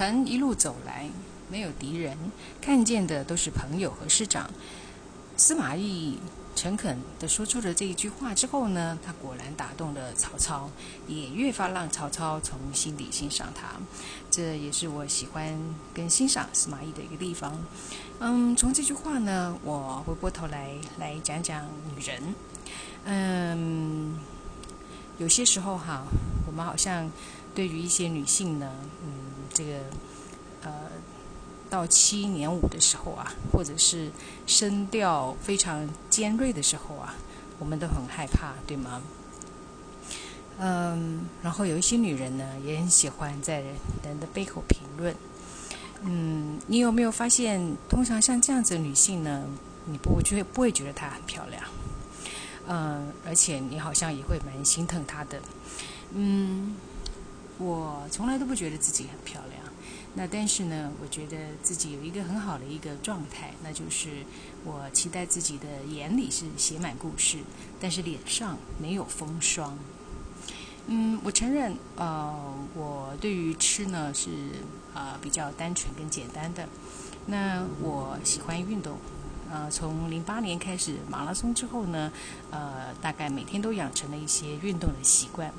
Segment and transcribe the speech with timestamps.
[0.00, 1.10] 程一路走来，
[1.50, 2.16] 没有敌人，
[2.58, 4.50] 看见的都是朋友和师长。
[5.36, 6.18] 司马懿
[6.56, 10.70] 诚恳地说出了这一句话之后呢，他果然打动了曹操，
[11.06, 13.72] 也越发让曹操从心底欣赏他。
[14.30, 15.54] 这也是我喜欢
[15.92, 17.54] 跟欣赏司马懿的一个地方。
[18.20, 22.22] 嗯，从这句话呢，我回过头来来讲讲女人。
[23.04, 24.18] 嗯，
[25.18, 26.06] 有些时候哈，
[26.46, 27.10] 我们好像
[27.54, 28.72] 对于一些女性呢，
[29.04, 29.12] 嗯，
[29.52, 29.72] 这个
[30.62, 30.72] 呃，
[31.68, 34.10] 到七年五的时候啊，或者是
[34.46, 37.14] 声调非常尖锐的时候啊，
[37.58, 39.02] 我们都很害怕，对吗？
[40.58, 43.60] 嗯，然后有一些女人呢，也很喜欢在
[44.04, 45.14] 人的背后评论。
[46.02, 49.44] 嗯，你有没有发现，通常像这样子的女性呢，
[49.86, 51.62] 你不会觉得不会觉得她很漂亮？
[52.68, 55.40] 嗯，而且你好像也会蛮心疼她的。
[56.12, 56.76] 嗯，
[57.60, 59.62] 我从来都不觉得自己很漂亮。
[60.14, 64.24] 那但是呢，我觉得自己有一个很好的一个状态，那就是
[64.64, 67.38] 我期待自己的眼里是写满故事，
[67.80, 69.78] 但是脸上没有风霜。
[70.88, 72.34] 嗯，我承认，呃，
[72.74, 74.30] 我对于吃呢是
[74.94, 76.66] 呃比较单纯跟简单的。
[77.26, 78.96] 那我喜欢运动，
[79.48, 82.10] 呃，从零八年开始马拉松之后呢，
[82.50, 85.52] 呃，大概每天都养成了一些运动的习惯。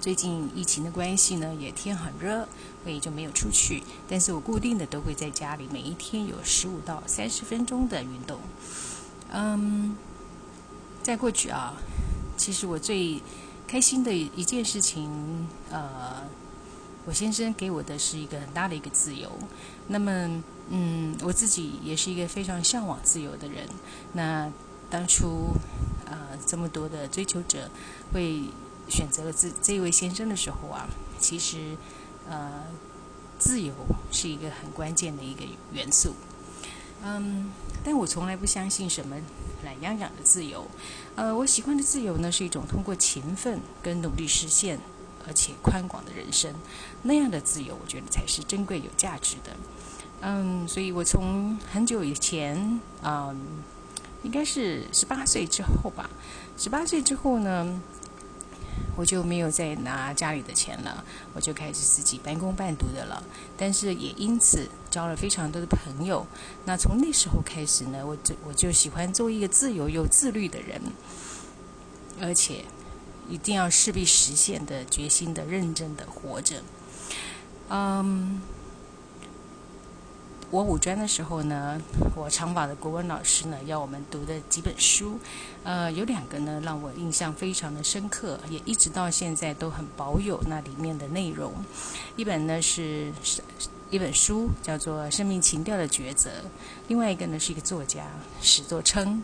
[0.00, 2.48] 最近疫情的关系呢，也天很热，
[2.82, 3.82] 所以就没有出去。
[4.08, 8.40] 但是我固定的都会在家里，每一天有十五到三十分钟的运动。
[9.30, 9.94] 嗯，
[11.02, 11.74] 在过去啊，
[12.38, 13.20] 其实我最
[13.68, 16.22] 开心的一件事情，呃，
[17.04, 19.30] 我先生给我的是一个很大的一个自由。
[19.88, 23.68] 那么，嗯，我自己也是一个非常向往自由的人。
[24.14, 24.50] 那
[24.88, 25.50] 当初，
[26.06, 27.70] 呃，这么多的追求者
[28.14, 28.44] 会。
[28.90, 30.88] 选择了这这位先生的时候啊，
[31.18, 31.76] 其实，
[32.28, 32.64] 呃，
[33.38, 33.72] 自由
[34.10, 36.14] 是一个很关键的一个元素。
[37.02, 37.50] 嗯，
[37.82, 39.16] 但我从来不相信什么
[39.64, 40.66] 懒洋洋的自由。
[41.14, 44.78] 呃，我喜欢的自由呢，是一种通过勤奋跟努力实现，
[45.26, 46.52] 而且宽广的人生。
[47.02, 49.56] 那样的自由，我觉得才是珍贵有价值的。
[50.20, 53.34] 嗯，所以我从很久以前，嗯，
[54.22, 56.10] 应该是十八岁之后吧。
[56.58, 57.80] 十八岁之后呢？
[59.00, 61.02] 我就没有再拿家里的钱了，
[61.32, 63.24] 我就开始自己半工半读的了。
[63.56, 66.26] 但是也因此交了非常多的朋友。
[66.66, 70.82] 那从那时候开始呢，我就我就喜欢做一个自由又自律的人，
[72.20, 72.66] 而且
[73.26, 76.56] 一定要势必实现的决心的认真的活着。
[77.70, 78.42] 嗯。
[80.50, 81.80] 我五专的时候呢，
[82.16, 85.16] 我长发的国文老师呢要我们读的几本书，
[85.62, 91.52] 呃，有两个呢让我印象非常的深刻，也一直到现在都很保有那里面的内容。
[92.16, 93.12] 一本呢是
[93.90, 96.30] 一本书，叫做《生命情调的抉择》，
[96.88, 98.04] 另外一个呢是一个作家
[98.42, 99.22] 史作称。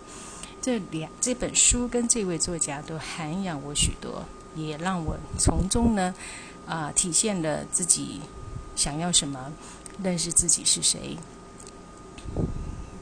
[0.63, 6.15] 这两这本书跟这位作家都涵养我许多，也让我从中呢
[6.69, 8.21] 啊体现了自己
[8.77, 9.53] 想要什么。
[10.03, 11.17] 认识自己是谁，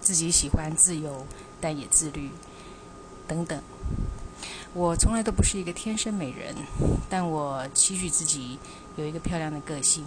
[0.00, 1.26] 自己喜欢自由，
[1.60, 2.30] 但也自律，
[3.26, 3.60] 等等。
[4.72, 6.54] 我从来都不是一个天生美人，
[7.08, 8.58] 但我期许自己
[8.96, 10.04] 有一个漂亮的个性。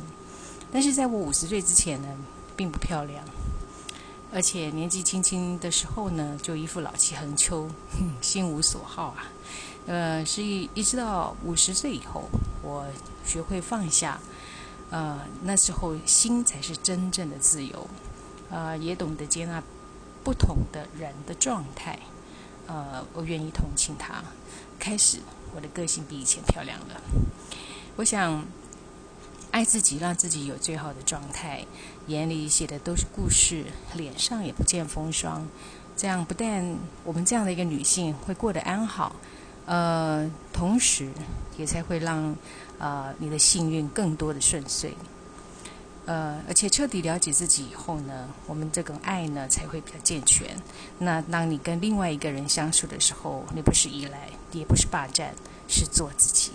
[0.72, 2.08] 但是在我五十岁之前呢，
[2.56, 3.24] 并不漂亮，
[4.34, 7.70] 而且年纪轻轻的时候呢，就一副老气横秋，
[8.22, 9.32] 心无所好啊。
[9.86, 12.26] 呃，是一一直到五十岁以后，
[12.62, 12.86] 我
[13.26, 14.20] 学会放下。
[14.90, 17.88] 呃，那时候心才是真正的自由，
[18.50, 19.62] 呃，也懂得接纳
[20.24, 22.00] 不同的人的状态，
[22.68, 24.24] 呃，我愿意同情他。
[24.80, 25.20] 开始，
[25.56, 27.02] 我的个性比以前漂亮了。
[27.98, 28.46] 我想
[29.52, 31.66] 爱自己，让自己有最好的状态，
[32.08, 33.66] 眼里写的都是故事，
[33.96, 35.48] 脸上也不见风霜。
[35.96, 39.16] 这样不但我们这样的一个女性会过得安好，
[39.68, 41.08] 呃，同时
[41.56, 42.36] 也才会让。
[42.80, 44.94] 啊，你的幸运更多的顺遂，
[46.06, 50.56] 呃，而且彻底了解自己以后呢，我们这种爱呢才会比较健全。
[51.00, 55.34] 那当你跟另外一个人相处的时候，你不是依赖，也不是霸占，
[55.68, 56.52] 是做自己。